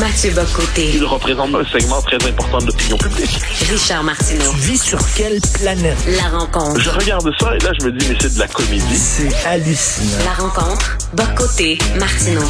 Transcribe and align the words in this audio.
Mathieu 0.00 0.30
Bocoté. 0.32 0.90
Il 0.94 1.04
représente 1.04 1.54
un 1.54 1.64
segment 1.64 2.02
très 2.02 2.16
important 2.28 2.58
de 2.58 2.66
l'opinion 2.66 2.98
publique. 2.98 3.38
Richard 3.70 4.04
Martineau. 4.04 4.50
Tu 4.52 4.56
vis 4.58 4.82
sur 4.82 4.98
quelle 5.16 5.40
planète? 5.62 5.96
La 6.20 6.28
rencontre. 6.38 6.80
Je 6.80 6.90
regarde 6.90 7.30
ça 7.40 7.54
et 7.54 7.58
là, 7.60 7.70
je 7.80 7.86
me 7.86 7.92
dis, 7.92 8.06
mais 8.08 8.16
c'est 8.20 8.34
de 8.34 8.38
la 8.38 8.46
comédie. 8.48 8.96
C'est 8.96 9.34
hallucinant. 9.46 10.24
La 10.24 10.32
rencontre. 10.44 10.98
Bocoté. 11.14 11.78
Martineau. 11.98 12.42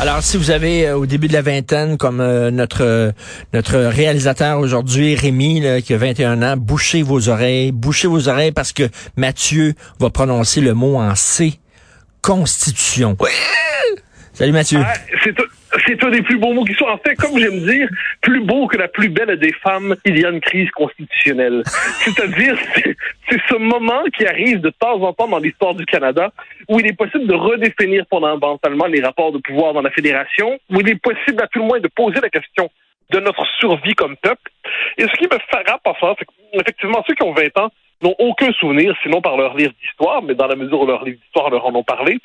Alors, 0.00 0.22
si 0.22 0.36
vous 0.36 0.50
avez 0.50 0.88
euh, 0.88 0.96
au 0.96 1.06
début 1.06 1.28
de 1.28 1.32
la 1.34 1.42
vingtaine, 1.42 1.98
comme 1.98 2.20
euh, 2.20 2.50
notre 2.50 2.82
euh, 2.84 3.12
notre 3.52 3.76
réalisateur 3.78 4.58
aujourd'hui, 4.58 5.14
Rémi, 5.14 5.60
là, 5.60 5.80
qui 5.80 5.94
a 5.94 5.98
21 5.98 6.42
ans, 6.42 6.56
bouchez 6.56 7.02
vos 7.02 7.28
oreilles, 7.28 7.70
bouchez 7.72 8.08
vos 8.08 8.28
oreilles 8.28 8.52
parce 8.52 8.72
que 8.72 8.88
Mathieu 9.16 9.74
va 10.00 10.10
prononcer 10.10 10.60
le 10.60 10.74
mot 10.74 10.96
en 10.98 11.14
C, 11.14 11.58
Constitution. 12.22 13.16
Salut 14.34 14.52
Mathieu. 14.52 14.80
Ah, 14.84 14.92
c'est 15.24 15.30
un- 15.30 15.44
c'est 15.86 16.02
un 16.02 16.10
des 16.10 16.22
plus 16.22 16.38
beaux 16.38 16.52
mots 16.52 16.64
qui 16.64 16.74
soit. 16.74 16.92
En 16.92 16.98
fait, 16.98 17.14
comme 17.16 17.38
j'aime 17.38 17.60
dire, 17.60 17.88
plus 18.22 18.40
beau 18.40 18.66
que 18.66 18.76
la 18.76 18.88
plus 18.88 19.08
belle 19.08 19.38
des 19.38 19.52
femmes, 19.52 19.94
il 20.04 20.18
y 20.18 20.24
a 20.24 20.30
une 20.30 20.40
crise 20.40 20.70
constitutionnelle. 20.70 21.62
C'est-à-dire, 22.04 22.56
c'est- 22.74 22.96
ce 23.48 23.56
moment 23.56 24.02
qui 24.16 24.26
arrive 24.26 24.60
de 24.60 24.70
temps 24.70 25.00
en 25.02 25.12
temps 25.12 25.28
dans 25.28 25.38
l'histoire 25.38 25.74
du 25.74 25.84
Canada 25.86 26.32
où 26.68 26.80
il 26.80 26.86
est 26.86 26.92
possible 26.96 27.26
de 27.26 27.34
redéfinir 27.34 28.04
fondamentalement 28.10 28.86
les 28.86 29.00
rapports 29.00 29.32
de 29.32 29.38
pouvoir 29.38 29.72
dans 29.74 29.82
la 29.82 29.90
fédération, 29.90 30.58
où 30.70 30.80
il 30.80 30.88
est 30.88 31.00
possible 31.00 31.42
à 31.42 31.46
tout 31.46 31.60
le 31.60 31.66
moins 31.66 31.80
de 31.80 31.88
poser 31.88 32.20
la 32.20 32.30
question 32.30 32.70
de 33.10 33.20
notre 33.20 33.46
survie 33.58 33.94
comme 33.94 34.16
peuple. 34.16 34.50
Et 34.98 35.02
ce 35.02 35.12
qui 35.18 35.24
me 35.24 35.38
frappe 35.50 35.86
à 35.86 35.92
ça, 36.00 36.14
c'est 36.18 36.26
qu'effectivement, 36.52 37.02
ceux 37.06 37.14
qui 37.14 37.22
ont 37.22 37.32
20 37.32 37.56
ans 37.58 37.70
n'ont 38.02 38.14
aucun 38.18 38.52
souvenir, 38.52 38.94
sinon 39.02 39.20
par 39.20 39.36
leur 39.36 39.56
livre 39.56 39.72
d'histoire, 39.82 40.22
mais 40.22 40.34
dans 40.34 40.46
la 40.46 40.54
mesure 40.56 40.80
où 40.80 40.86
leurs 40.86 41.04
livres 41.04 41.18
d'histoire 41.20 41.50
leur 41.50 41.66
en 41.66 41.74
ont 41.74 41.82
parlé, 41.82 42.18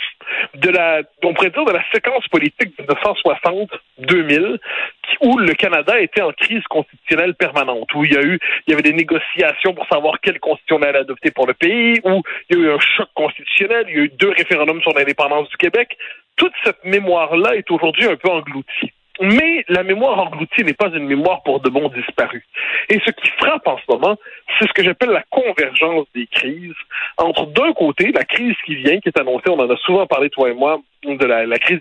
de 0.54 0.70
la, 0.70 1.02
on 1.24 1.34
pourrait 1.34 1.50
dire 1.50 1.66
de 1.66 1.72
la 1.72 1.84
séquence 1.94 2.28
politique 2.28 2.78
de 2.78 2.84
1960-2000, 2.84 4.60
qui- 5.04 5.18
où 5.22 5.38
le 5.38 5.54
Canada 5.54 6.00
était 6.00 6.22
en 6.22 6.32
crise 6.32 6.64
constitutionnelle 6.70 7.34
permanente, 7.36 7.94
où 7.96 8.04
il 8.06 8.14
y 8.14 8.18
a 8.18 8.22
eu, 8.22 8.40
il 8.68 8.72
y 8.72 8.74
avait 8.74 8.84
des 8.84 8.94
négociations 8.94 9.74
pour 9.74 9.88
savoir 9.88 10.20
quelle 10.22 10.40
constitution 10.40 10.78
on 10.78 10.82
allait 10.84 11.00
adopter 11.00 11.32
pour 11.32 11.48
le 11.48 11.54
pays, 11.54 12.00
où 12.04 12.22
il 12.50 12.58
y 12.58 12.62
a 12.62 12.64
eu 12.66 12.72
un 12.72 12.80
choc 12.80 13.08
constitutionnel, 13.16 13.86
il 13.90 13.96
y 13.96 14.00
a 14.00 14.04
eu 14.04 14.10
deux 14.10 14.30
référendums 14.32 14.82
sur 14.82 14.94
l'indépendance 14.94 15.50
du 15.50 15.58
Québec. 15.58 15.98
Toute 16.36 16.54
cette 16.64 16.84
mémoire-là 16.84 17.56
est 17.56 17.70
aujourd'hui 17.72 18.06
un 18.06 18.16
peu 18.16 18.30
engloutie. 18.30 18.92
Mais 19.22 19.64
la 19.68 19.84
mémoire 19.84 20.20
engloutie 20.20 20.64
n'est 20.64 20.74
pas 20.74 20.90
une 20.90 21.06
mémoire 21.06 21.44
pour 21.44 21.60
de 21.60 21.70
bons 21.70 21.90
disparus. 21.90 22.44
Et 22.90 23.00
ce 23.06 23.12
qui 23.12 23.30
frappe 23.38 23.68
en 23.68 23.78
ce 23.78 23.84
moment, 23.88 24.18
c'est 24.58 24.68
ce 24.68 24.74
que 24.74 24.84
j'appelle 24.84 25.12
la 25.12 25.24
convergence 25.30 26.08
des 26.16 26.26
crises 26.28 26.74
entre 27.18 27.46
d'un 27.48 27.74
côté 27.74 28.12
la 28.12 28.24
crise 28.24 28.56
qui 28.66 28.76
vient, 28.76 29.00
qui 29.00 29.10
est 29.10 29.20
annoncée, 29.20 29.50
on 29.50 29.60
en 29.60 29.70
a 29.70 29.78
souvent 29.78 30.08
parlé 30.08 30.30
toi 30.30 30.50
et 30.50 30.54
moi, 30.54 30.80
de 31.04 31.26
la, 31.26 31.60
crise 31.60 31.80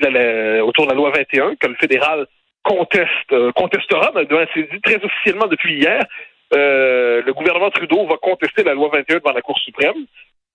autour 0.62 0.84
de 0.86 0.90
la 0.90 0.96
loi 0.96 1.10
21 1.10 1.56
que 1.56 1.68
le 1.68 1.74
fédéral 1.76 2.26
conteste, 2.62 3.32
euh, 3.32 3.50
contestera, 3.52 4.12
mais 4.14 4.26
c'est 4.54 4.70
dit 4.70 4.80
très 4.82 5.02
officiellement 5.02 5.46
depuis 5.46 5.74
hier. 5.74 6.04
Euh, 6.54 7.22
le 7.24 7.32
gouvernement 7.32 7.70
Trudeau 7.70 8.06
va 8.06 8.16
contester 8.16 8.62
la 8.62 8.74
loi 8.74 8.90
21 8.92 9.18
devant 9.18 9.32
la 9.32 9.40
Cour 9.40 9.58
suprême. 9.58 10.06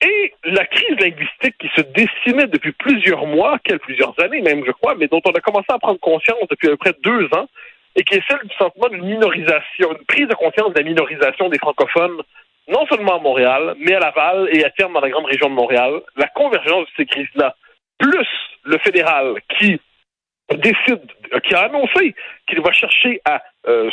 Et 0.02 0.34
la 0.44 0.66
crise 0.66 1.00
linguistique 1.00 1.58
qui 1.59 1.70
se 1.76 1.81
dessinait 1.81 2.48
depuis 2.48 2.72
plusieurs 2.73 3.26
mois, 3.26 3.58
quelles 3.64 3.80
plusieurs 3.80 4.14
années 4.22 4.42
même, 4.42 4.64
je 4.66 4.72
crois, 4.72 4.95
mais 4.95 5.08
dont 5.08 5.22
on 5.26 5.31
a 5.31 5.39
commencé 5.39 5.66
à 5.70 5.80
prendre 5.80 6.00
conscience 6.00 6.48
depuis 6.50 6.67
à 6.67 6.72
peu 6.72 6.78
près 6.78 6.94
deux 7.04 7.26
ans, 7.34 7.48
et 7.95 8.04
qui 8.04 8.16
est 8.16 8.23
celle 8.30 8.48
du 8.48 8.56
sentiment 8.56 8.89
d'une 8.89 9.06
minorisation, 9.06 9.92
une 9.92 10.06
prise 10.06 10.28
de 10.28 10.36
conscience 10.36 10.72
de 10.73 10.80
la 10.80 10.86
minorisation 10.86 11.50
des 11.50 11.58
francophones, 11.58 12.22
non 12.67 12.86
seulement 12.88 13.17
à 13.17 13.20
Montréal, 13.20 13.76
mais 13.80 13.95
à 13.95 14.00
Laval 14.00 14.50
et 14.52 14.64
à 14.64 14.70
terme 14.70 14.94
dans 14.94 15.02
la 15.02 15.09
grande 15.09 15.26
région 15.26 15.50
de 15.50 15.56
Montréal. 15.56 16.02
La 16.16 16.28
convergence 16.28 16.86
de 16.86 16.92
ces 16.98 17.06
crises-là, 17.06 17.56
plus 17.98 18.28
le 18.66 18.78
fédéral 18.80 19.34
qui 19.58 19.80
décide, 20.52 21.02
qui 21.44 21.56
a 21.56 21.61
annoncé 21.61 22.14
qu'il 22.48 22.62
va 22.62 22.72
chercher 22.72 23.22
à 23.26 23.42
euh, 23.67 23.90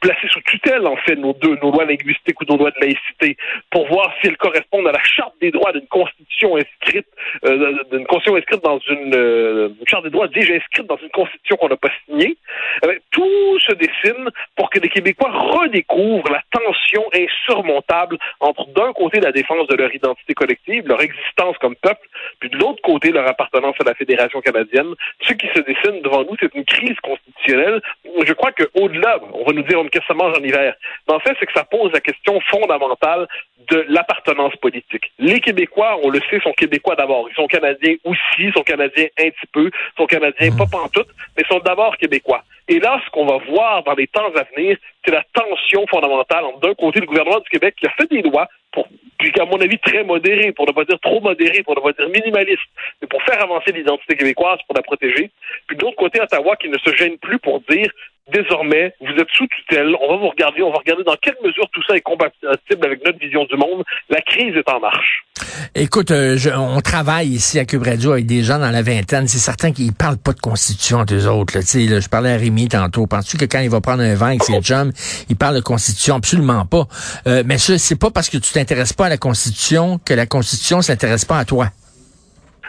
placer 0.00 0.28
sous 0.30 0.40
tutelle, 0.42 0.86
en 0.86 0.96
fait, 0.96 1.16
nos 1.16 1.34
deux, 1.34 1.56
nos 1.62 1.70
lois 1.70 1.84
linguistiques 1.84 2.40
ou 2.40 2.44
nos 2.48 2.56
lois 2.56 2.70
de 2.70 2.80
laïcité, 2.80 3.36
pour 3.70 3.86
voir 3.88 4.12
si 4.20 4.28
elles 4.28 4.36
correspondent 4.38 4.88
à 4.88 4.92
la 4.92 5.02
charte 5.02 5.34
des 5.40 5.50
droits 5.50 5.72
d'une 5.72 5.86
constitution 5.88 6.56
inscrite, 6.56 7.06
euh, 7.44 7.74
d'une 7.92 8.06
constitution 8.06 8.36
inscrite 8.36 8.64
dans 8.64 8.78
une, 8.78 9.14
euh, 9.14 9.68
une 9.78 9.86
charte 9.86 10.04
des 10.04 10.10
droits 10.10 10.28
déjà 10.28 10.54
inscrite 10.54 10.86
dans 10.86 10.96
une 10.96 11.10
constitution 11.10 11.56
qu'on 11.56 11.68
n'a 11.68 11.76
pas 11.76 11.90
signée. 12.06 12.36
Eh 12.82 12.98
tout 13.10 13.58
se 13.60 13.74
dessine 13.74 14.30
pour 14.56 14.70
que 14.70 14.78
les 14.78 14.88
Québécois 14.88 15.30
redécouvrent 15.30 16.30
la 16.30 16.42
tension 16.50 17.04
insurmontable 17.12 18.16
entre 18.40 18.66
d'un 18.68 18.92
côté 18.92 19.20
la 19.20 19.32
défense 19.32 19.66
de 19.68 19.76
leur 19.76 19.94
identité 19.94 20.32
collective, 20.34 20.86
leur 20.86 21.02
existence 21.02 21.58
comme 21.58 21.76
peuple, 21.76 22.06
puis 22.38 22.48
de 22.48 22.56
l'autre 22.56 22.80
côté 22.82 23.10
leur 23.10 23.28
appartenance 23.28 23.76
à 23.80 23.84
la 23.84 23.94
Fédération 23.94 24.40
canadienne. 24.40 24.94
Ce 25.22 25.34
qui 25.34 25.46
se 25.48 25.60
dessine 25.60 26.00
devant 26.02 26.22
nous, 26.22 26.36
c'est 26.40 26.54
une 26.54 26.64
crise 26.64 26.96
constitutionnelle. 27.02 27.82
Je 28.04 28.32
crois 28.32 28.52
qu'au-delà, 28.52 29.18
on 29.32 29.44
va 29.44 29.52
nous 29.52 29.62
dire 29.62 29.78
on 29.78 29.84
qu'est-ce 29.84 30.06
que 30.06 30.08
ça 30.08 30.14
mange 30.14 30.36
en 30.36 30.42
hiver? 30.42 30.74
Mais 31.08 31.14
en 31.14 31.20
fait, 31.20 31.36
c'est 31.38 31.46
que 31.46 31.52
ça 31.52 31.64
pose 31.64 31.92
la 31.92 32.00
question 32.00 32.40
fondamentale 32.48 33.26
de 33.68 33.84
l'appartenance 33.88 34.54
politique. 34.56 35.12
Les 35.18 35.40
Québécois, 35.40 35.98
on 36.02 36.10
le 36.10 36.20
sait, 36.30 36.40
sont 36.40 36.52
Québécois 36.52 36.96
d'abord. 36.96 37.28
Ils 37.30 37.34
sont 37.34 37.46
Canadiens 37.46 37.96
aussi, 38.04 38.50
sont 38.54 38.62
Canadiens 38.62 39.06
un 39.18 39.30
petit 39.30 39.46
peu, 39.52 39.70
sont 39.96 40.06
Canadiens 40.06 40.56
pas 40.56 40.66
pantoute, 40.66 41.08
mais 41.36 41.44
sont 41.44 41.60
d'abord 41.60 41.96
Québécois. 41.96 42.42
Et 42.68 42.78
là, 42.78 43.00
ce 43.04 43.10
qu'on 43.10 43.26
va 43.26 43.38
voir 43.48 43.82
dans 43.82 43.94
les 43.94 44.06
temps 44.06 44.32
à 44.34 44.44
venir, 44.54 44.76
c'est 45.04 45.10
la 45.10 45.24
tension 45.32 45.86
fondamentale 45.88 46.44
entre 46.44 46.60
d'un 46.60 46.74
côté 46.74 47.00
le 47.00 47.06
gouvernement 47.06 47.40
du 47.40 47.48
Québec 47.48 47.74
qui 47.76 47.86
a 47.86 47.90
fait 47.90 48.08
des 48.10 48.22
lois 48.22 48.48
pour, 48.72 48.86
puis 49.20 49.40
à 49.40 49.44
mon 49.44 49.60
avis 49.60 49.78
très 49.78 50.02
modérées, 50.02 50.52
pour 50.52 50.66
ne 50.66 50.72
pas 50.72 50.84
dire 50.84 50.98
trop 51.00 51.20
modérées, 51.20 51.62
pour 51.62 51.76
ne 51.76 51.80
pas 51.80 51.92
dire 51.92 52.08
minimalistes, 52.08 52.70
mais 53.00 53.08
pour 53.08 53.22
faire 53.22 53.42
avancer 53.42 53.72
l'identité 53.72 54.16
québécoise, 54.16 54.58
pour 54.66 54.76
la 54.76 54.82
protéger. 54.82 55.30
Puis 55.66 55.76
de 55.76 55.82
l'autre 55.82 55.96
côté, 55.96 56.20
Ottawa 56.20 56.56
qui 56.56 56.68
ne 56.68 56.78
se 56.78 56.96
gêne 56.96 57.18
plus 57.18 57.38
pour 57.38 57.60
dire 57.68 57.90
désormais, 58.28 58.94
vous 59.00 59.12
êtes 59.12 59.30
sous 59.30 59.46
tutelle, 59.46 59.94
on 60.00 60.08
va 60.08 60.16
vous 60.16 60.28
regarder, 60.28 60.62
on 60.62 60.70
va 60.70 60.78
regarder 60.78 61.02
dans 61.04 61.16
quelle 61.16 61.36
mesure 61.42 61.68
tout 61.72 61.82
ça 61.82 61.96
est 61.96 62.00
compatible 62.00 62.84
avec 62.84 63.04
notre 63.04 63.18
vision 63.18 63.44
du 63.44 63.56
monde. 63.56 63.84
La 64.08 64.20
crise 64.20 64.56
est 64.56 64.68
en 64.70 64.80
marche. 64.80 65.24
Écoute, 65.74 66.10
euh, 66.10 66.36
je- 66.36 66.50
on 66.50 66.80
travaille 66.80 67.28
ici 67.28 67.58
à 67.58 67.64
Cube 67.64 67.82
Radio 67.84 68.12
avec 68.12 68.26
des 68.26 68.42
gens 68.42 68.58
dans 68.58 68.70
la 68.70 68.82
vingtaine. 68.82 69.28
C'est 69.28 69.38
certain 69.38 69.72
qu'ils 69.72 69.92
parlent 69.92 70.16
pas 70.18 70.32
de 70.32 70.40
constitution 70.40 70.98
entre 70.98 71.14
eux 71.14 71.26
autres. 71.26 71.56
Là. 71.56 71.60
Là, 71.90 72.00
je 72.00 72.08
parlais 72.08 72.32
à 72.32 72.36
Rémi 72.36 72.68
tantôt. 72.68 73.06
Penses-tu 73.06 73.36
que 73.36 73.44
quand 73.44 73.60
il 73.60 73.70
va 73.70 73.80
prendre 73.80 74.02
un 74.02 74.14
vin 74.14 74.28
avec 74.28 74.44
ses 74.44 74.60
chums, 74.60 74.92
il 75.28 75.36
parle 75.36 75.56
de 75.56 75.60
constitution? 75.60 76.16
Absolument 76.16 76.64
pas. 76.66 76.86
Euh, 77.26 77.42
mais 77.46 77.58
ça, 77.58 77.78
c'est 77.78 77.96
pas 77.96 78.10
parce 78.10 78.28
que 78.28 78.38
tu 78.38 78.52
t'intéresses 78.52 78.92
pas 78.92 79.06
à 79.06 79.08
la 79.08 79.16
constitution 79.18 80.00
que 80.04 80.14
la 80.14 80.26
constitution 80.26 80.82
s'intéresse 80.82 81.24
pas 81.24 81.38
à 81.38 81.44
toi. 81.44 81.70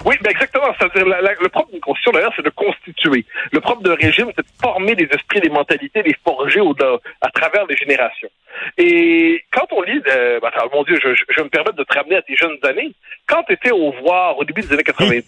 Oui, 0.06 0.16
ben 0.22 0.32
exactement. 0.32 0.74
C'est-à-dire, 0.80 1.06
le 1.06 1.50
propre 1.50 1.72
d'une 1.72 1.80
constitution, 1.80 2.12
d'ailleurs, 2.12 2.34
c'est 2.36 2.46
de 2.46 2.50
constituer. 2.50 3.26
Le 3.52 3.60
propre 3.60 3.82
d'un 3.84 3.96
régime, 3.96 4.32
c'est 4.36 4.46
de 4.46 4.52
former 4.62 4.96
les 4.96 5.06
esprits, 5.06 5.42
les 5.42 5.50
mentalités, 5.50 6.02
les 6.04 6.16
forger 6.24 6.60
au 6.60 6.76
à 7.22 7.30
travers 7.30 7.66
les 7.68 7.76
générations. 7.76 8.30
Et 8.78 9.44
quand 9.52 9.66
on 9.72 9.82
lit, 9.82 10.02
euh, 10.08 10.40
attends, 10.44 10.68
mon 10.74 10.84
Dieu, 10.84 10.98
je, 11.02 11.14
je, 11.14 11.24
je 11.30 11.36
vais 11.36 11.44
me 11.44 11.50
permettre 11.50 11.76
de 11.76 11.84
te 11.84 11.94
ramener 11.94 12.16
à 12.16 12.22
tes 12.22 12.36
jeunes 12.36 12.58
années. 12.64 12.92
Quand 13.28 13.44
tu 13.44 13.54
étais 13.54 13.72
au 13.72 13.92
voir 13.92 14.38
au 14.38 14.44
début 14.44 14.62
des 14.62 14.74
années 14.74 14.84
90, 14.84 15.24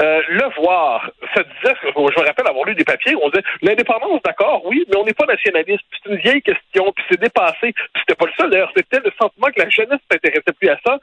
euh, 0.00 0.22
le 0.28 0.62
voir, 0.62 1.10
ça 1.34 1.42
disait, 1.42 1.74
je 1.82 1.88
me 1.98 2.26
rappelle 2.26 2.46
avoir 2.46 2.64
lu 2.64 2.74
des 2.74 2.84
papiers 2.84 3.14
où 3.14 3.20
on 3.22 3.30
disait 3.30 3.44
l'indépendance, 3.62 4.20
d'accord, 4.24 4.62
oui, 4.66 4.84
mais 4.88 4.96
on 4.96 5.04
n'est 5.04 5.14
pas 5.14 5.26
nationaliste. 5.26 5.82
C'est 6.02 6.10
une 6.10 6.18
vieille 6.18 6.42
question, 6.42 6.92
puis 6.92 7.04
c'est 7.10 7.20
dépassé. 7.20 7.72
Puis 7.72 8.00
c'était 8.00 8.14
pas 8.14 8.26
le 8.26 8.32
seul 8.36 8.50
d'ailleurs. 8.50 8.72
C'était 8.76 9.00
le 9.04 9.12
sentiment 9.20 9.48
que 9.48 9.60
la 9.60 9.68
jeunesse 9.68 10.00
s'intéressait 10.10 10.52
plus 10.58 10.68
à 10.68 10.78
ça, 10.84 10.98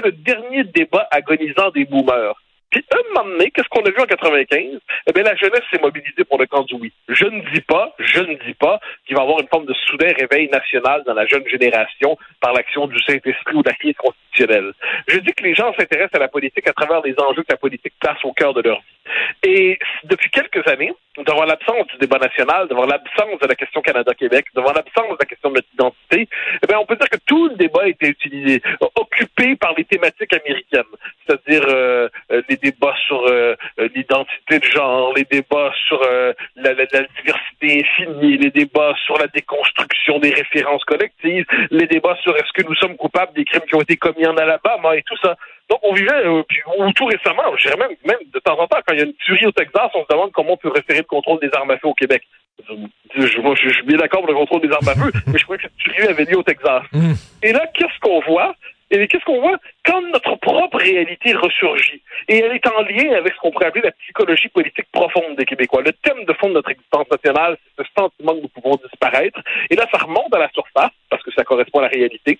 le 0.00 0.12
dernier 0.12 0.64
débat 0.64 1.08
agonisant 1.10 1.70
des 1.70 1.84
boomers. 1.84 2.34
Puis 2.70 2.84
un 2.92 3.14
moment 3.14 3.30
donné, 3.30 3.50
qu'est-ce 3.50 3.68
qu'on 3.68 3.80
a 3.80 3.90
vu 3.90 3.98
en 3.98 4.04
95? 4.04 4.78
Eh 5.06 5.12
bien, 5.12 5.22
la 5.22 5.34
jeunesse 5.36 5.62
s'est 5.70 5.80
mobilisée 5.80 6.24
pour 6.24 6.38
le 6.38 6.46
camp 6.46 6.64
du 6.64 6.74
oui. 6.74 6.92
Je 7.08 7.24
ne 7.24 7.40
dis 7.54 7.62
pas, 7.62 7.94
je 7.98 8.20
ne 8.20 8.34
dis 8.46 8.54
pas 8.54 8.78
qu'il 9.06 9.16
va 9.16 9.22
y 9.22 9.24
avoir 9.24 9.40
une 9.40 9.48
forme 9.48 9.64
de 9.64 9.72
soudain 9.86 10.12
réveil 10.18 10.50
national 10.50 11.02
dans 11.06 11.14
la 11.14 11.26
jeune 11.26 11.46
génération 11.48 12.18
par 12.40 12.52
l'action 12.52 12.86
du 12.86 12.98
Saint-Esprit 13.04 13.54
ou 13.54 13.62
de 13.62 13.68
la 13.70 13.74
crise 13.74 13.96
constitutionnelle. 13.96 14.72
Je 15.06 15.18
dis 15.18 15.32
que 15.32 15.44
les 15.44 15.54
gens 15.54 15.72
s'intéressent 15.78 16.16
à 16.16 16.18
la 16.18 16.28
politique 16.28 16.68
à 16.68 16.72
travers 16.74 17.00
les 17.00 17.14
enjeux 17.18 17.42
que 17.42 17.52
la 17.52 17.56
politique 17.56 17.94
place 18.00 18.22
au 18.24 18.32
cœur 18.32 18.52
de 18.52 18.60
leur 18.60 18.78
vie. 18.78 18.97
Et 19.42 19.78
depuis 20.04 20.30
quelques 20.30 20.66
années, 20.68 20.92
devant 21.18 21.44
l'absence 21.44 21.86
du 21.88 21.98
débat 21.98 22.18
national, 22.18 22.68
devant 22.68 22.86
l'absence 22.86 23.40
de 23.40 23.46
la 23.48 23.54
question 23.56 23.80
Canada-Québec, 23.82 24.46
devant 24.54 24.72
l'absence 24.72 25.10
de 25.10 25.16
la 25.18 25.26
question 25.26 25.50
de 25.50 25.54
notre 25.56 25.68
identité, 25.74 26.28
eh 26.62 26.66
bien, 26.66 26.78
on 26.78 26.86
peut 26.86 26.96
dire 26.96 27.08
que 27.10 27.18
tout 27.26 27.48
le 27.48 27.56
débat 27.56 27.82
a 27.82 27.88
été 27.88 28.06
utilisé, 28.08 28.62
occupé 28.94 29.56
par 29.56 29.74
les 29.76 29.84
thématiques 29.84 30.32
américaines, 30.32 30.82
c'est-à-dire 31.26 31.62
euh, 31.68 32.08
euh, 32.30 32.42
les 32.48 32.56
débats 32.56 32.94
sur 33.06 33.26
euh, 33.26 33.54
euh, 33.80 33.88
l'identité 33.94 34.58
de 34.60 34.64
genre, 34.64 35.12
les 35.16 35.24
débats 35.24 35.72
sur 35.88 36.00
euh, 36.04 36.32
la, 36.56 36.72
la- 36.74 36.84
la 36.92 37.02
diversité 37.22 37.84
infinie, 37.84 38.38
les 38.38 38.50
débats 38.50 38.94
sur 39.04 39.18
la 39.18 39.26
déconstruction 39.26 40.18
des 40.20 40.30
références 40.30 40.84
collectives, 40.84 41.44
les 41.70 41.86
débats 41.86 42.16
sur 42.22 42.36
est-ce 42.36 42.52
que 42.54 42.66
nous 42.66 42.74
sommes 42.76 42.96
coupables 42.96 43.32
des 43.34 43.44
crimes 43.44 43.62
qui 43.68 43.74
ont 43.74 43.80
été 43.82 43.96
commis 43.96 44.26
en 44.26 44.36
Alabama 44.36 44.96
et 44.96 45.02
tout 45.02 45.16
ça. 45.22 45.36
Donc, 45.70 45.80
on 45.82 45.92
vivait, 45.92 46.12
euh, 46.26 46.42
puis, 46.48 46.60
ou 46.78 46.90
tout 46.92 47.04
récemment, 47.06 47.54
je 47.56 47.64
dirais 47.68 47.76
même, 47.78 47.96
même 48.04 48.18
de 48.32 48.38
temps 48.40 48.58
en 48.58 48.66
temps, 48.66 48.78
quand 48.86 48.94
il 48.94 48.98
y 49.00 49.02
a 49.02 49.06
une 49.06 49.14
tuerie 49.14 49.46
au 49.46 49.52
Texas, 49.52 49.90
on 49.94 50.02
se 50.02 50.08
demande 50.10 50.32
comment 50.32 50.52
on 50.52 50.56
peut 50.56 50.70
référer 50.70 51.00
le 51.00 51.04
contrôle 51.04 51.40
des 51.40 51.50
armes 51.52 51.70
à 51.70 51.76
feu 51.78 51.88
au 51.88 51.94
Québec. 51.94 52.22
Je, 52.68 53.26
je- 53.26 53.40
moi, 53.40 53.54
je, 53.54 53.68
je 53.68 53.74
suis 53.74 53.82
bien 53.86 53.98
d'accord 53.98 54.20
pour 54.22 54.30
le 54.30 54.34
contrôle 54.36 54.60
des 54.62 54.72
armes 54.72 54.88
à 54.88 54.94
feu, 54.94 55.12
mais 55.26 55.38
je 55.38 55.44
crois 55.44 55.56
que 55.56 55.64
cette 55.64 55.76
tuerie 55.76 56.08
avait 56.08 56.24
lieu 56.24 56.38
au 56.38 56.42
Texas. 56.42 56.82
Mm. 56.92 57.12
Et 57.42 57.52
là, 57.52 57.66
qu'est-ce 57.74 57.98
qu'on 58.00 58.20
voit? 58.20 58.54
Et 58.90 59.06
qu'est-ce 59.06 59.24
qu'on 59.26 59.42
voit? 59.42 59.58
Quand 59.84 60.00
notre 60.00 60.36
propre 60.36 60.78
réalité 60.78 61.34
ressurgit, 61.34 62.00
et 62.26 62.38
elle 62.38 62.52
est 62.52 62.66
en 62.66 62.80
lien 62.84 63.12
avec 63.18 63.34
ce 63.34 63.38
qu'on 63.40 63.50
pourrait 63.50 63.66
appeler 63.66 63.84
la 63.84 63.90
psychologie 63.92 64.48
politique 64.48 64.86
profonde 64.90 65.36
des 65.36 65.44
Québécois, 65.44 65.82
le 65.82 65.92
thème 65.92 66.24
de 66.24 66.32
fond 66.32 66.48
de 66.48 66.54
notre 66.54 66.70
existence 66.70 67.04
nationale, 67.10 67.58
c'est 67.76 67.84
ce 67.86 67.90
sentiment 67.94 68.32
que 68.34 68.40
nous 68.40 68.48
pouvons 68.48 68.76
disparaître. 68.82 69.38
Et 69.68 69.76
là, 69.76 69.84
ça 69.92 69.98
remonte 69.98 70.34
à 70.34 70.38
la 70.38 70.48
surface, 70.54 70.90
parce 71.10 71.22
que 71.22 71.30
ça 71.32 71.44
correspond 71.44 71.80
à 71.80 71.82
la 71.82 71.88
réalité. 71.88 72.38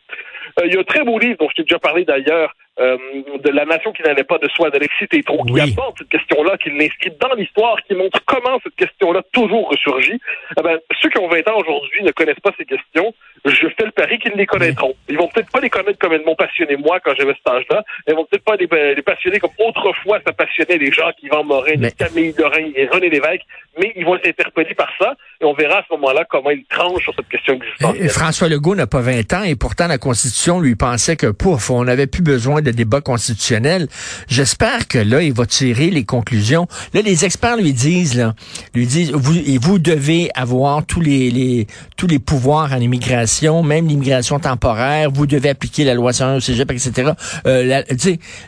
Euh, 0.61 0.67
il 0.67 0.75
y 0.75 0.77
a 0.77 0.81
un 0.81 0.85
très 0.85 1.05
beau 1.05 1.19
livre 1.19 1.37
dont 1.39 1.49
je 1.51 1.57
t'ai 1.57 1.63
déjà 1.63 1.79
parlé 1.79 2.05
d'ailleurs, 2.05 2.55
euh, 2.81 2.97
de 3.43 3.51
la 3.51 3.65
nation 3.65 3.93
qui 3.93 4.03
n'allait 4.03 4.23
pas 4.23 4.39
de 4.39 4.49
soi 4.49 4.71
d'Alexis 4.71 5.09
Tétro, 5.09 5.45
qui 5.45 5.61
aborde 5.61 5.97
cette 5.99 6.11
question-là, 6.11 6.57
qui 6.59 6.71
l'inscrit 6.71 7.11
dans 7.21 7.35
l'histoire, 7.35 7.77
qui 7.83 7.95
montre 7.95 8.21
comment 8.25 8.61
cette 8.63 8.77
question-là 8.77 9.23
toujours 9.33 9.69
ressurgit. 9.69 10.21
Eh 10.57 10.63
ben, 10.63 10.79
ceux 11.03 11.09
qui 11.09 11.19
ont 11.19 11.29
20 11.29 11.49
ans 11.49 11.59
aujourd'hui 11.59 12.05
ne 12.05 12.13
connaissent 12.13 12.41
pas 12.41 12.53
ces 12.57 12.65
questions. 12.65 13.13
Je 13.45 13.67
fais 13.77 13.85
le 13.85 13.91
pari 13.91 14.19
qu'ils 14.21 14.35
les 14.35 14.47
connaîtront. 14.47 14.95
Ils 15.09 15.17
vont 15.17 15.27
peut-être 15.27 15.51
pas 15.51 15.61
les 15.61 15.71
connaître 15.71 15.99
comme 15.99 16.13
elles 16.13 16.25
m'ont 16.25 16.37
passionné 16.37 16.77
moi 16.77 17.01
quand 17.01 17.15
j'avais 17.19 17.35
cet 17.35 17.53
âge-là. 17.53 17.83
Ils 18.07 18.15
vont 18.15 18.25
peut-être 18.27 18.45
pas 18.45 18.55
les, 18.55 18.95
les, 18.95 19.03
passionner 19.03 19.41
comme 19.41 19.51
autrefois 19.59 20.21
ça 20.25 20.33
passionnait 20.33 20.79
les 20.79 20.93
gens 20.93 21.11
qui 21.19 21.29
Morin, 21.29 21.75
mais... 21.79 21.91
Camille 21.93 22.35
Lorrain 22.39 22.71
et 22.75 22.87
René 22.87 23.09
Lévesque, 23.11 23.43
mais 23.79 23.93
ils 23.97 24.05
vont 24.05 24.17
être 24.17 24.29
interpellés 24.29 24.75
par 24.75 24.89
ça 24.99 25.15
et 25.41 25.45
on 25.45 25.55
verra 25.55 25.79
à 25.79 25.83
ce 25.89 25.95
moment-là 25.95 26.25
comment 26.29 26.51
ils 26.51 26.65
tranchent 26.69 27.05
sur 27.05 27.15
cette 27.15 27.29
question 27.29 27.55
existentielle. 27.55 28.09
François 28.11 28.49
Legault 28.49 28.75
n'a 28.75 28.87
pas 28.87 29.01
20 29.01 29.33
ans 29.35 29.43
et 29.45 29.55
pourtant 29.55 29.87
la 29.87 29.99
Constitution 29.99 30.61
lui 30.61 30.75
pensait 30.75 31.17
que 31.17 31.29
pouf, 31.29 31.71
on 31.71 31.85
n'avait 31.85 32.07
plus 32.07 32.23
besoin 32.23 32.61
de 32.61 32.71
débat 32.71 33.01
constitutionnel. 33.01 33.89
J'espère 34.29 34.89
que 34.89 34.99
là, 34.99 35.23
il 35.23 35.33
va 35.33 35.47
tirer 35.47 35.91
les 35.91 36.05
conclusions. 36.05 36.67
Là, 36.95 37.03
les 37.03 37.25
experts 37.25 37.57
lui 37.57 37.73
disent, 37.73 38.17
là, 38.17 38.35
lui 38.75 38.87
disent, 38.87 39.13
vous, 39.13 39.35
vous 39.61 39.79
devez 39.79 40.31
avoir 40.35 40.85
tous 40.85 41.01
les, 41.01 41.31
les 41.31 41.67
tous 41.97 42.07
les 42.07 42.19
pouvoirs 42.19 42.73
en 42.73 42.79
immigration, 42.79 43.63
même 43.63 43.87
l'immigration 43.87 44.39
temporaire. 44.39 45.11
Vous 45.11 45.27
devez 45.27 45.51
appliquer 45.51 45.85
la 45.85 45.95
loi 45.95 46.13
101 46.13 46.37
au 46.37 46.41
cégep, 46.41 46.71
etc. 46.71 47.13
Euh, 47.47 47.83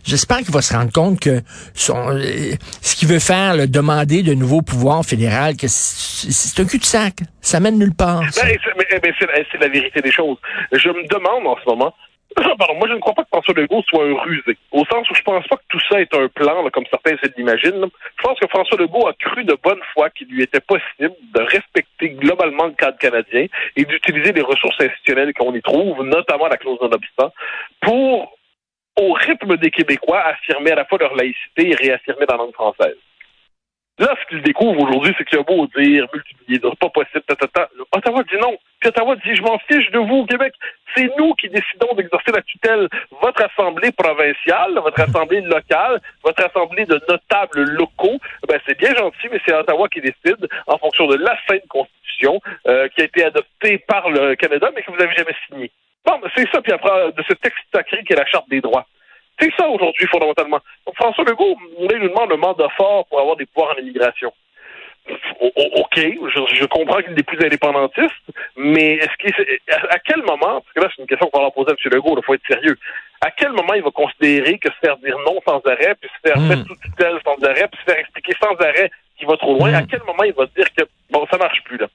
J'espère 0.04 0.38
qu'il 0.38 0.52
va 0.52 0.62
se 0.62 0.72
rendre 0.72 0.92
compte 0.92 1.20
que 1.20 1.40
euh, 1.90 2.54
ce 2.82 2.96
qu'il 2.96 3.08
veut 3.08 3.18
faire, 3.18 3.56
le 3.56 3.66
demander 3.66 4.22
de 4.22 4.34
nouveaux 4.34 4.62
pouvoirs 4.62 5.04
que 5.56 5.66
c'est 5.68 6.62
un 6.62 6.66
cul-de-sac. 6.66 7.14
Ça 7.40 7.60
mène 7.60 7.78
nulle 7.78 7.94
part. 7.94 8.20
Ben, 8.20 8.56
c'est 9.50 9.60
la 9.60 9.68
vérité 9.68 10.00
des 10.00 10.12
choses. 10.12 10.38
Je 10.72 10.88
me 10.88 11.06
demande 11.08 11.46
en 11.46 11.56
ce 11.62 11.68
moment 11.68 11.94
Pardon, 12.58 12.74
moi 12.74 12.88
je 12.88 12.94
ne 12.94 13.00
crois 13.00 13.14
pas 13.14 13.22
que 13.22 13.28
François 13.28 13.54
Legault 13.54 13.82
soit 13.88 14.04
un 14.04 14.14
rusé. 14.14 14.56
Au 14.70 14.84
sens 14.84 15.08
où 15.10 15.14
je 15.14 15.22
pense 15.22 15.46
pas 15.48 15.56
que 15.56 15.64
tout 15.68 15.80
ça 15.88 16.00
est 16.00 16.14
un 16.14 16.28
plan, 16.28 16.68
comme 16.70 16.84
certains 16.90 17.16
essaient 17.16 17.34
d'imaginer. 17.36 17.86
Je 18.18 18.22
pense 18.22 18.38
que 18.38 18.46
François 18.48 18.78
Legault 18.78 19.08
a 19.08 19.14
cru 19.14 19.44
de 19.44 19.56
bonne 19.62 19.80
foi 19.92 20.10
qu'il 20.10 20.28
lui 20.28 20.42
était 20.42 20.60
possible 20.60 21.14
de 21.34 21.42
respecter 21.42 22.10
globalement 22.10 22.66
le 22.66 22.72
cadre 22.72 22.98
canadien 22.98 23.46
et 23.76 23.84
d'utiliser 23.84 24.32
les 24.32 24.42
ressources 24.42 24.80
institutionnelles 24.80 25.32
qu'on 25.34 25.54
y 25.54 25.62
trouve, 25.62 26.04
notamment 26.04 26.46
la 26.48 26.56
clause 26.56 26.78
non-obstant, 26.80 27.32
pour, 27.80 28.36
au 28.96 29.12
rythme 29.12 29.56
des 29.56 29.70
Québécois, 29.70 30.20
affirmer 30.20 30.72
à 30.72 30.76
la 30.76 30.84
fois 30.84 30.98
leur 30.98 31.14
laïcité 31.14 31.70
et 31.70 31.74
réaffirmer 31.74 32.26
la 32.28 32.36
langue 32.36 32.52
française. 32.52 32.96
Là, 34.00 34.14
ce 34.18 34.28
qu'il 34.30 34.42
découvre 34.42 34.80
aujourd'hui, 34.80 35.14
c'est 35.18 35.26
qu'il 35.26 35.38
a 35.38 35.42
beau 35.42 35.66
dire, 35.76 36.06
multiplier, 36.14 36.58
c'est 36.62 36.78
pas 36.78 36.88
possible, 36.88 37.20
ta, 37.28 37.68
Ottawa 37.92 38.22
dit 38.22 38.38
non. 38.40 38.56
Puis 38.80 38.88
Ottawa 38.88 39.14
dit, 39.16 39.36
je 39.36 39.42
m'en 39.42 39.58
fiche 39.58 39.90
de 39.90 39.98
vous 39.98 40.24
Québec. 40.24 40.54
C'est 40.96 41.10
nous 41.18 41.34
qui 41.34 41.50
décidons 41.50 41.94
d'exercer 41.94 42.32
la 42.32 42.40
tutelle. 42.40 42.88
Votre 43.20 43.44
assemblée 43.44 43.92
provinciale, 43.92 44.72
votre 44.78 45.02
assemblée 45.02 45.42
locale, 45.42 46.00
votre 46.24 46.42
assemblée 46.42 46.86
de 46.86 46.98
notables 47.10 47.62
locaux, 47.72 48.18
ben, 48.48 48.58
c'est 48.66 48.78
bien 48.78 48.94
gentil, 48.94 49.28
mais 49.30 49.38
c'est 49.44 49.52
Ottawa 49.52 49.86
qui 49.90 50.00
décide 50.00 50.48
en 50.66 50.78
fonction 50.78 51.06
de 51.06 51.16
la 51.16 51.36
Sainte 51.46 51.68
Constitution 51.68 52.40
euh, 52.68 52.88
qui 52.88 53.02
a 53.02 53.04
été 53.04 53.24
adoptée 53.24 53.76
par 53.86 54.08
le 54.08 54.34
Canada, 54.34 54.70
mais 54.74 54.82
que 54.82 54.90
vous 54.90 54.96
n'avez 54.96 55.14
jamais 55.14 55.36
signée. 55.46 55.70
Bon, 56.06 56.18
c'est 56.34 56.48
ça, 56.50 56.62
puis 56.62 56.72
après, 56.72 57.12
de 57.12 57.22
ce 57.28 57.34
texte 57.34 57.58
sacré 57.70 58.02
qui 58.04 58.14
est 58.14 58.16
la 58.16 58.24
Charte 58.24 58.48
des 58.48 58.62
droits. 58.62 58.86
C'est 59.40 59.52
ça 59.56 59.68
aujourd'hui, 59.68 60.06
fondamentalement. 60.06 60.60
François 61.00 61.24
Legault, 61.24 61.56
il 61.78 61.98
nous 61.98 62.08
demande 62.08 62.32
un 62.32 62.36
mandat 62.36 62.68
fort 62.76 63.06
pour 63.06 63.20
avoir 63.20 63.36
des 63.36 63.46
pouvoirs 63.46 63.74
en 63.74 63.80
immigration. 63.80 64.32
OK, 65.40 65.96
je, 65.96 66.66
comprends 66.66 67.00
qu'il 67.00 67.18
est 67.18 67.22
plus 67.22 67.44
indépendantiste, 67.44 68.12
mais 68.56 68.96
est-ce 68.96 69.16
qu'il 69.18 69.34
à 69.88 69.98
quel 69.98 70.22
moment, 70.22 70.60
parce 70.60 70.72
que 70.74 70.80
là 70.80 70.88
c'est 70.94 71.02
une 71.02 71.08
question 71.08 71.28
qu'on 71.28 71.38
va 71.38 71.44
leur 71.44 71.54
poser 71.54 71.70
à 71.70 71.72
M. 71.72 71.92
Legault, 71.92 72.16
il 72.16 72.24
faut 72.24 72.34
être 72.34 72.46
sérieux, 72.46 72.76
à 73.22 73.30
quel 73.30 73.52
moment 73.52 73.74
il 73.74 73.82
va 73.82 73.90
considérer 73.90 74.58
que 74.58 74.68
se 74.68 74.78
faire 74.84 74.98
dire 74.98 75.16
non 75.26 75.40
sans 75.46 75.60
arrêt, 75.64 75.94
puis 76.00 76.10
se 76.10 76.28
faire 76.28 76.38
hmm. 76.38 76.48
mettre 76.48 76.66
sous 76.66 76.76
tutelle 76.76 77.18
sans 77.24 77.42
arrêt, 77.42 77.66
puis 77.68 77.80
se 77.80 77.90
faire 77.90 77.98
expliquer 77.98 78.34
sans 78.40 78.54
arrêt 78.64 78.90
qu'il 79.20 79.28
va 79.28 79.36
trop 79.36 79.54
loin, 79.54 79.72
à 79.74 79.82
hmm. 79.82 79.86
quel 79.86 80.00
moment 80.00 80.24
il 80.24 80.32
va 80.32 80.46
dire 80.56 80.66
que 80.76 80.84
bon, 81.10 81.26
ça 81.30 81.36
marche 81.36 81.62
plus 81.64 81.76
là, 81.76 81.86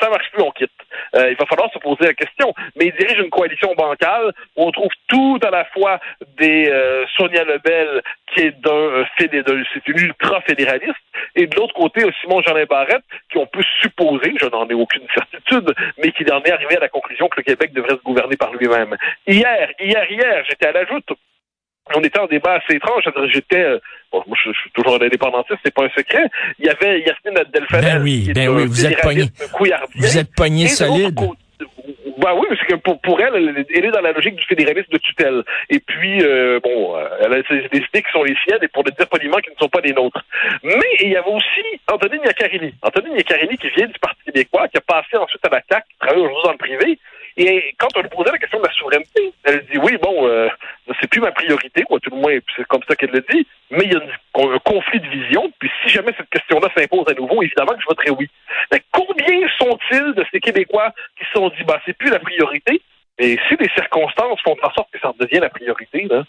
ça 0.00 0.08
marche 0.08 0.30
plus, 0.32 0.42
on 0.42 0.50
quitte. 0.52 0.70
Euh, 1.16 1.30
il 1.30 1.36
va 1.36 1.46
falloir 1.46 1.70
se 1.72 1.78
poser 1.78 2.04
la 2.04 2.14
question. 2.14 2.54
Mais 2.76 2.86
il 2.86 2.92
dirige 2.92 3.18
une 3.18 3.30
coalition 3.30 3.74
bancale 3.74 4.32
où 4.56 4.64
on 4.64 4.70
trouve 4.70 4.90
tout 5.08 5.38
à 5.42 5.50
la 5.50 5.64
fois 5.66 5.98
des 6.38 6.68
euh, 6.68 7.04
Sonia 7.16 7.44
Lebel, 7.44 8.02
qui 8.32 8.40
est 8.40 8.60
d'un 8.60 8.70
euh, 8.70 9.04
c'est 9.18 9.88
une 9.88 9.98
ultra-fédéraliste, 9.98 10.94
et 11.34 11.46
de 11.46 11.56
l'autre 11.56 11.74
côté, 11.74 12.04
Simon 12.20 12.42
Jeanin 12.42 12.64
Barrette, 12.64 13.04
qui 13.30 13.38
on 13.38 13.46
peut 13.46 13.64
supposer, 13.80 14.34
je 14.40 14.46
n'en 14.46 14.68
ai 14.68 14.74
aucune 14.74 15.06
certitude, 15.14 15.74
mais 15.98 16.12
qui 16.12 16.30
en 16.30 16.42
est 16.42 16.52
arrivé 16.52 16.76
à 16.76 16.80
la 16.80 16.88
conclusion 16.88 17.28
que 17.28 17.40
le 17.40 17.42
Québec 17.42 17.72
devrait 17.72 17.96
se 17.96 18.04
gouverner 18.04 18.36
par 18.36 18.52
lui-même. 18.52 18.96
Hier, 19.26 19.70
hier, 19.80 20.10
hier, 20.10 20.44
j'étais 20.48 20.66
à 20.68 20.72
la 20.72 20.86
joute 20.86 21.10
on 21.94 22.02
était 22.02 22.18
en 22.18 22.26
débat 22.26 22.54
assez 22.54 22.76
étrange. 22.76 23.02
J'étais, 23.32 23.62
euh, 23.62 23.78
bon, 24.12 24.22
moi, 24.26 24.36
je, 24.44 24.52
suis 24.52 24.70
toujours 24.72 24.94
un 25.00 25.04
indépendantiste, 25.04 25.58
c'est 25.64 25.74
pas 25.74 25.84
un 25.84 25.90
secret. 25.90 26.24
Il 26.58 26.66
y 26.66 26.68
avait 26.68 27.00
Yasmine 27.00 27.38
Abdel-Fattah. 27.38 27.94
Ben 27.94 28.02
oui, 28.02 28.30
ben 28.34 28.48
oui, 28.48 28.66
vous 28.66 28.86
êtes 28.86 29.00
pogné. 29.00 29.24
Vous 29.96 30.18
êtes 30.18 30.34
pogné 30.34 30.68
solide. 30.68 31.18
Ben 32.18 32.34
oui, 32.34 32.48
c'est 32.58 32.66
que 32.66 32.74
pour, 32.74 33.00
pour 33.00 33.20
elle, 33.20 33.64
elle, 33.72 33.84
est 33.84 33.90
dans 33.90 34.00
la 34.00 34.10
logique 34.10 34.34
du 34.34 34.44
fédéralisme 34.44 34.90
de 34.90 34.98
tutelle. 34.98 35.44
Et 35.70 35.78
puis, 35.78 36.20
euh, 36.22 36.58
bon, 36.62 36.96
euh, 36.96 37.08
elle 37.20 37.32
a 37.32 37.42
des 37.42 37.66
idées 37.66 38.02
qui 38.02 38.10
sont 38.12 38.24
les 38.24 38.34
siennes 38.44 38.58
et 38.60 38.68
pour 38.68 38.82
le 38.82 38.90
dire 38.90 39.06
poliment, 39.06 39.36
qui 39.38 39.50
ne 39.50 39.56
sont 39.56 39.68
pas 39.68 39.80
les 39.80 39.92
nôtres. 39.92 40.24
Mais 40.64 40.90
il 41.00 41.10
y 41.10 41.16
avait 41.16 41.30
aussi 41.30 41.80
Anthony 41.86 42.18
Niacarini. 42.18 42.74
Anthony 42.82 43.14
Niacarini 43.14 43.56
qui 43.56 43.68
vient 43.68 43.86
du 43.86 43.98
Parti 44.00 44.18
québécois, 44.26 44.66
qui 44.66 44.78
a 44.78 44.80
passé 44.80 45.16
ensuite 45.16 45.46
à 45.46 45.50
la 45.50 45.62
CAQ, 45.70 45.86
qui 45.88 45.98
travaille 45.98 46.22
aujourd'hui 46.22 46.42
dans 46.44 46.52
le 46.52 46.58
privé. 46.58 46.98
Et 47.40 47.72
quand 47.78 47.86
on 47.94 48.02
lui 48.02 48.08
posait 48.08 48.32
la 48.32 48.38
question 48.38 48.58
de 48.58 48.66
la 48.66 48.72
souveraineté, 48.72 49.32
elle 49.44 49.64
dit 49.70 49.78
oui, 49.78 49.96
bon, 50.02 50.26
euh, 50.26 50.48
c'est 51.00 51.08
plus 51.08 51.20
ma 51.20 51.30
priorité, 51.30 51.84
quoi, 51.84 52.00
tout 52.00 52.10
le 52.10 52.16
moins, 52.16 52.36
c'est 52.56 52.66
comme 52.66 52.82
ça 52.88 52.96
qu'elle 52.96 53.12
le 53.12 53.24
dit, 53.30 53.46
mais 53.70 53.84
il 53.84 53.92
y 53.92 53.96
a 53.96 54.00
un 54.00 54.58
conflit 54.58 54.98
de 54.98 55.06
vision, 55.06 55.48
puis 55.60 55.70
si 55.82 55.88
jamais 55.88 56.12
cette 56.16 56.28
question-là 56.30 56.68
s'impose 56.76 57.06
à 57.06 57.14
nouveau, 57.14 57.40
évidemment 57.40 57.74
que 57.74 57.80
je 57.80 57.86
voterai 57.86 58.10
oui. 58.10 58.28
Mais 58.72 58.82
combien 58.90 59.48
sont-ils 59.56 60.14
de 60.14 60.26
ces 60.32 60.40
Québécois 60.40 60.92
qui 61.16 61.24
se 61.26 61.30
sont 61.30 61.48
dit, 61.50 61.62
bah, 61.64 61.80
c'est 61.86 61.96
plus 61.96 62.10
la 62.10 62.18
priorité, 62.18 62.82
et 63.20 63.38
si 63.48 63.56
les 63.56 63.68
circonstances 63.70 64.40
font 64.42 64.56
en 64.60 64.72
sorte 64.72 64.90
que 64.92 64.98
ça 64.98 65.12
devient 65.20 65.38
la 65.38 65.50
priorité, 65.50 66.08
là, 66.10 66.24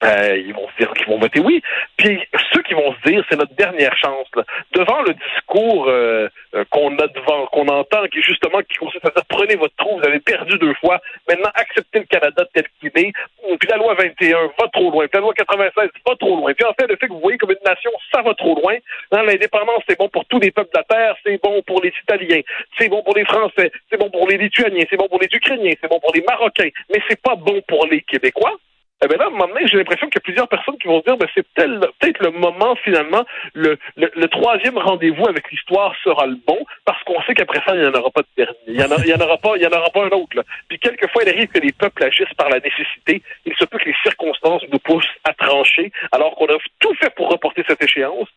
ben, 0.00 0.34
ils 0.34 0.54
vont 0.54 0.66
se 0.68 0.82
dire 0.82 0.92
qu'ils 0.94 1.06
vont 1.06 1.18
voter 1.18 1.40
oui. 1.40 1.62
Puis 1.96 2.18
ceux 2.52 2.62
qui 2.62 2.74
vont 2.74 2.94
se 2.94 3.10
dire 3.10 3.24
c'est 3.28 3.36
notre 3.36 3.54
dernière 3.54 3.94
chance 3.98 4.26
là. 4.34 4.44
devant 4.72 5.02
le 5.02 5.14
discours 5.14 5.88
euh, 5.88 6.28
euh, 6.54 6.64
qu'on 6.70 6.96
a 6.98 7.06
devant, 7.08 7.46
qu'on 7.46 7.68
entend, 7.68 8.06
qui 8.06 8.22
justement 8.22 8.60
qui 8.60 8.78
consiste 8.78 9.04
à 9.04 9.10
dire 9.10 9.24
prenez 9.28 9.56
votre 9.56 9.74
trou, 9.76 9.98
vous 9.98 10.06
avez 10.06 10.20
perdu 10.20 10.56
deux 10.58 10.74
fois, 10.74 11.00
maintenant 11.28 11.50
acceptez 11.54 11.98
le 12.00 12.04
Canada 12.06 12.44
tel 12.54 12.64
qu'il 12.80 12.90
est. 12.94 13.12
Puis 13.58 13.68
la 13.68 13.76
loi 13.76 13.94
21 13.94 14.50
va 14.58 14.68
trop 14.72 14.90
loin, 14.90 15.06
puis 15.06 15.14
la 15.14 15.20
loi 15.20 15.34
96 15.34 15.90
va 16.06 16.16
trop 16.16 16.36
loin. 16.36 16.52
Puis 16.54 16.64
en 16.64 16.72
fait 16.72 16.86
le 16.86 16.96
fait 16.96 17.08
que 17.08 17.12
vous 17.12 17.20
voyez 17.20 17.38
comme 17.38 17.50
une 17.50 17.66
nation, 17.66 17.90
ça 18.12 18.22
va 18.22 18.32
trop 18.34 18.54
loin. 18.54 18.76
L'indépendance 19.12 19.82
c'est 19.88 19.98
bon 19.98 20.08
pour 20.08 20.24
tous 20.26 20.40
les 20.40 20.50
peuples 20.50 20.70
de 20.74 20.78
la 20.78 20.84
terre, 20.84 21.14
c'est 21.24 21.40
bon 21.42 21.60
pour 21.66 21.82
les 21.82 21.92
Italiens, 22.02 22.40
c'est 22.78 22.88
bon 22.88 23.02
pour 23.02 23.14
les 23.14 23.24
Français, 23.26 23.70
c'est 23.90 23.98
bon 23.98 24.08
pour 24.10 24.26
les 24.28 24.38
Lituaniens, 24.38 24.84
c'est 24.88 24.96
bon 24.96 25.08
pour 25.08 25.20
les 25.20 25.28
Ukrainiens, 25.30 25.74
c'est 25.80 25.88
bon 25.90 26.00
pour 26.00 26.14
les 26.14 26.22
Marocains, 26.22 26.70
mais 26.90 27.02
c'est 27.08 27.20
pas 27.20 27.36
bon 27.36 27.60
pour 27.68 27.86
les 27.86 28.00
Québécois. 28.00 28.56
Eh 29.02 29.08
bien 29.08 29.16
là, 29.16 29.26
à 29.26 29.66
j'ai 29.66 29.78
l'impression 29.78 30.08
qu'il 30.08 30.16
y 30.16 30.18
a 30.18 30.20
plusieurs 30.20 30.48
personnes 30.48 30.76
qui 30.76 30.86
vont 30.86 31.00
se 31.00 31.04
dire, 31.06 31.16
ben, 31.16 31.26
c'est 31.34 31.46
peut-être 31.54 32.22
le 32.22 32.32
moment, 32.32 32.76
finalement, 32.84 33.24
le, 33.54 33.78
troisième 34.26 34.76
rendez-vous 34.76 35.26
avec 35.26 35.50
l'histoire 35.50 35.94
sera 36.04 36.26
le 36.26 36.36
bon, 36.46 36.58
parce 36.84 37.02
qu'on 37.04 37.20
sait 37.22 37.32
qu'après 37.34 37.60
ça, 37.64 37.74
il 37.74 37.80
n'y 37.80 37.86
en 37.86 37.94
aura 37.94 38.10
pas 38.10 38.20
de 38.20 38.26
dernier. 38.36 38.54
Il 38.66 38.74
n'y 38.74 38.82
en, 38.82 39.20
aura 39.20 39.38
pas, 39.38 39.56
il 39.56 39.62
y 39.62 39.66
en 39.66 39.70
aura 39.70 39.88
pas 39.88 40.04
un 40.04 40.10
autre. 40.10 40.44
Puis 40.68 40.78
quelquefois, 40.78 41.22
il 41.24 41.30
arrive 41.30 41.48
que 41.48 41.60
les 41.60 41.72
peuples 41.72 42.04
agissent 42.04 42.34
par 42.36 42.50
la 42.50 42.60
nécessité. 42.60 43.22
Il 43.46 43.54
se 43.56 43.64
peut 43.64 43.78
que 43.78 43.86
les 43.88 43.96
circonstances 44.02 44.62
nous 44.70 44.78
poussent 44.78 45.16
à 45.24 45.32
trancher, 45.32 45.90
alors 46.12 46.34
qu'on 46.36 46.46
a 46.46 46.58
tout 46.80 46.94
fait 46.96 47.14
pour 47.14 47.30
reporter 47.30 47.64
cette 47.66 47.82
échéance 47.82 48.28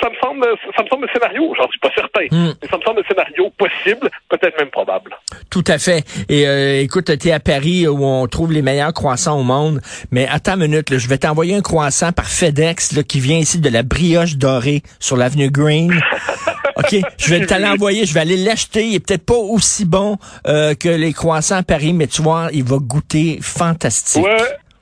ça 0.00 0.10
me 0.10 0.16
semble, 0.20 0.44
ça 0.76 0.82
me 0.82 0.88
semble 0.88 1.04
un 1.08 1.12
scénario, 1.12 1.54
j'en 1.56 1.68
suis 1.68 1.78
pas 1.78 1.90
certain, 1.94 2.26
hmm. 2.30 2.54
mais 2.60 2.68
ça 2.68 2.76
me 2.76 2.82
semble 2.82 3.00
un 3.00 3.08
scénario 3.08 3.50
possible, 3.56 4.10
peut-être 4.28 4.58
même 4.58 4.70
probable. 4.70 5.16
Tout 5.50 5.64
à 5.66 5.78
fait. 5.78 6.04
Et 6.28 6.46
euh, 6.46 6.80
écoute, 6.80 7.16
tu 7.18 7.28
es 7.28 7.32
à 7.32 7.40
Paris 7.40 7.86
où 7.86 8.04
on 8.04 8.26
trouve 8.26 8.52
les 8.52 8.62
meilleurs 8.62 8.92
croissants 8.92 9.38
au 9.38 9.44
monde, 9.44 9.80
mais 10.10 10.26
attends 10.28 10.54
une 10.54 10.68
minute, 10.68 10.98
je 10.98 11.08
vais 11.08 11.18
t'envoyer 11.18 11.54
un 11.54 11.62
croissant 11.62 12.12
par 12.12 12.26
FedEx 12.26 12.92
là, 12.92 13.02
qui 13.02 13.20
vient 13.20 13.38
ici 13.38 13.60
de 13.60 13.68
la 13.68 13.82
brioche 13.82 14.36
dorée 14.36 14.82
sur 14.98 15.16
l'avenue 15.16 15.50
Green. 15.50 15.92
OK, 16.76 16.96
je 17.18 17.30
vais 17.30 17.46
te 17.46 17.54
l'envoyer, 17.54 18.04
je 18.04 18.12
vais 18.12 18.20
aller 18.20 18.36
l'acheter. 18.36 18.86
Il 18.86 18.94
est 18.96 19.00
peut-être 19.00 19.24
pas 19.24 19.34
aussi 19.34 19.86
bon 19.86 20.18
euh, 20.46 20.74
que 20.74 20.88
les 20.88 21.12
croissants 21.14 21.56
à 21.56 21.62
Paris, 21.62 21.94
mais 21.94 22.06
tu 22.06 22.22
vois, 22.22 22.48
il 22.52 22.64
va 22.64 22.76
goûter 22.78 23.38
fantastique. 23.40 24.22
Ouais. 24.22 24.36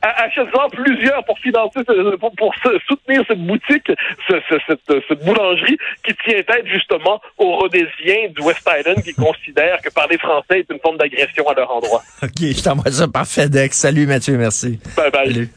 Achète-en 0.09 0.69
plusieurs 0.71 1.25
pour 1.25 1.39
financer, 1.39 1.81
pour, 2.21 2.33
pour 2.37 2.55
soutenir 2.89 3.23
cette 3.27 3.45
boutique, 3.45 3.91
ce, 4.29 4.35
cette, 4.49 4.81
cette, 5.09 5.25
boulangerie 5.25 5.79
qui 6.05 6.15
tient 6.25 6.43
tête 6.43 6.67
justement 6.67 7.21
aux 7.39 7.57
Rhodésiens 7.57 8.29
du 8.37 8.43
West 8.43 8.69
Island 8.69 9.03
qui 9.03 9.15
considèrent 9.15 9.81
que 9.83 9.91
parler 9.91 10.19
français 10.19 10.61
est 10.61 10.71
une 10.71 10.81
forme 10.81 10.99
d'agression 10.99 11.49
à 11.49 11.55
leur 11.55 11.71
endroit. 11.71 12.03
OK, 12.23 12.41
je 12.41 12.63
t'envoie 12.63 12.91
ça 12.91 13.09
par 13.09 13.27
FedEx. 13.27 13.77
Salut 13.77 14.07
Mathieu, 14.07 14.37
merci. 14.37 14.79
Bye 14.97 15.11
bye. 15.11 15.33
Salut. 15.33 15.51